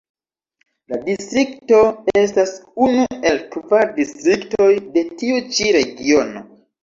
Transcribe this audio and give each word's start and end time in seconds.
La 0.93 0.97
distrikto 1.09 1.81
estas 2.21 2.53
unu 2.87 3.05
el 3.31 3.37
kvar 3.57 3.85
distriktoj 3.99 4.71
de 4.97 5.03
tiu 5.23 5.45
ĉi 5.59 5.69
Regiono. 5.77 6.43